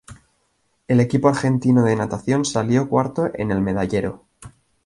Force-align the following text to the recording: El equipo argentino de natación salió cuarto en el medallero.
El 0.87 0.99
equipo 0.99 1.29
argentino 1.29 1.83
de 1.83 1.95
natación 1.95 2.43
salió 2.43 2.89
cuarto 2.89 3.29
en 3.35 3.51
el 3.51 3.61
medallero. 3.61 4.25